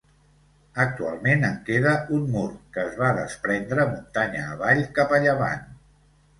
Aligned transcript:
Actualment 0.85 1.45
en 1.49 1.59
queda 1.67 1.91
un 2.17 2.25
mur, 2.37 2.47
que 2.79 2.87
es 2.87 2.97
va 3.03 3.11
desprendre 3.21 3.87
muntanya 3.95 4.49
avall, 4.57 4.85
cap 4.99 5.17
a 5.21 5.25
llevant. 5.29 5.67